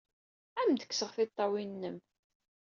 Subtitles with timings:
[0.59, 1.97] Ad am-d-kkseɣ tiṭṭawin-nnem!